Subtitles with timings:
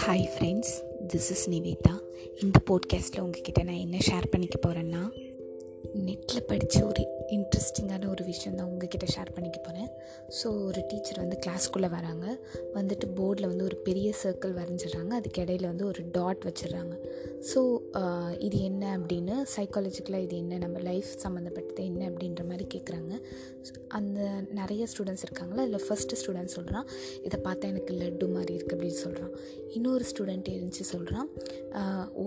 [0.00, 0.72] Hi friends
[1.06, 1.92] this is Nivetha
[2.40, 5.02] இந்த போட்காஸ்ட்டில் உங்ககிட்ட நான் என்ன ஷேர் பண்ணிக்க போகிறேன்னா
[5.94, 9.49] நெட்டில் படித்த ஒரு இன்ட்ரெஸ்டிங்கான ஒரு விஷயம் தான் உங்ககிட்ட ஷேர் பண்ணி
[10.38, 12.26] ஸோ ஒரு டீச்சர் வந்து கிளாஸ்க்குள்ளே வராங்க.
[12.76, 15.12] வந்துட்டு போர்டில் வந்து ஒரு பெரிய சர்க்கிள் வரைஞ்சிடுறாங்க.
[15.20, 16.94] அதுக்கு இடையில வந்து ஒரு டாட் வச்சிடுறாங்க.
[17.50, 17.60] ஸோ
[18.46, 23.12] இது என்ன அப்படின்னு சைக்காலஜிக்கலாக இது என்ன நம்ம லைஃப் சம்மந்தப்பட்டது என்ன அப்படின்ற மாதிரி கேட்குறாங்க
[23.98, 24.20] அந்த
[24.58, 25.62] நிறைய ஸ்டூடெண்ட்ஸ் இருக்காங்களா?
[25.66, 26.86] அதில் ஃபஸ்ட்டு ஸ்டூடெண்ட் சொல்கிறான்
[27.26, 29.32] இதை பார்த்தா எனக்கு லட்டு மாதிரி இருக்குது அப்படின்னு சொல்கிறான்
[29.76, 31.28] இன்னொரு ஸ்டூடெண்ட் எழுந்துச்சு சொல்கிறான்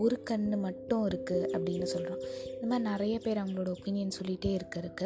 [0.01, 2.21] ஒரு கண் மட்டும் இருக்குது அப்படின்னு சொல்கிறான்
[2.55, 5.03] இந்த மாதிரி நிறைய பேர் அவங்களோட ஒப்பீனியன் சொல்லிகிட்டே இருக்க இருக்க.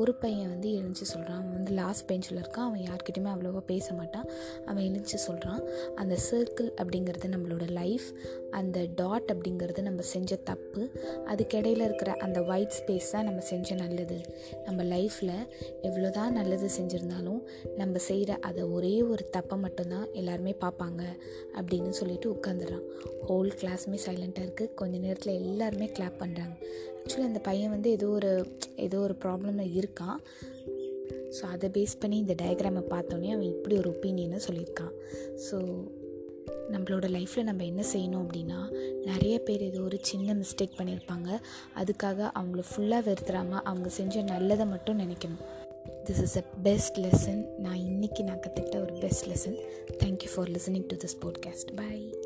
[0.00, 2.68] ஒரு பையன் வந்து எழுந்துச்சு சொல்கிறான் அவன் வந்து லாஸ்ட் பெஞ்சில் இருக்கான்.
[2.68, 4.26] அவன் யார்கிட்டையுமே அவ்வளோவா பேச மாட்டான்.
[4.66, 5.62] அவன் எழுந்துச்சு சொல்கிறான்
[5.94, 8.06] அந்த சர்க்கிள் அப்படிங்கிறது நம்மளோட லைஃப்
[8.50, 10.82] அந்த டாட் அப்படிங்கிறது நம்ம செஞ்ச தப்பு.
[11.32, 14.18] அதுக்கிடையில் இருக்கிற அந்த ஒயிட் ஸ்பேஸ் தான் நம்ம செஞ்ச நல்லது.
[14.64, 15.36] நம்ம லைஃப்பில்
[15.80, 17.42] எவ்வளோ தான் நல்லது செஞ்சுருந்தாலும்
[17.76, 21.02] நம்ம செய்கிற அதை ஒரே ஒரு தப்பை மட்டும்தான் எல்லாருமே பார்ப்பாங்க
[21.58, 22.86] அப்படின்னு சொல்லிட்டு உட்காந்துடுறான்
[23.28, 26.56] ஹோல் கிளாஸுமே சைலண்ட்டாக இருக்குது கொஞ்ச நேரத்தில் எல்லாருமே கிளாப் பண்ணுறாங்க
[27.02, 28.32] ஆக்சுவலி அந்த பையன் வந்து ஏதோ ஒரு
[28.76, 30.18] ஏதோ ஒரு ப்ராப்ளமில் இருக்கான்.
[31.28, 34.92] ஸோ அதை பேஸ் பண்ணி இந்த டயக்ராமை பார்த்தோன்னே அவன் இப்படி ஒரு ஒப்பீனியனை சொல்லியிருக்கான்.
[35.50, 35.58] ஸோ
[36.70, 38.72] நம்மளோட லைஃப்பில் நம்ம என்ன செய்யணும் அப்படின்னா
[39.04, 41.40] நிறைய பேர் ஏதோ ஒரு சின்ன மிஸ்டேக் பண்ணியிருப்பாங்க.
[41.76, 45.42] அதுக்காக அவங்கள ஃபுல்லாக வெறுத்துறாமல் அவங்க செஞ்ச நல்லதை மட்டும் நினைக்கணும்.
[46.04, 49.58] This is a best lesson நான் இன்றைக்கி நான் கற்றுக்கிட்ட ஒரு best lesson
[50.04, 52.21] thank you for listening to this podcast bye